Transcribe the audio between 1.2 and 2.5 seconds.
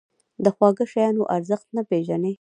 ارزښت نه پېژني.